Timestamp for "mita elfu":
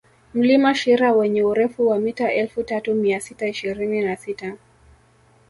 1.99-2.63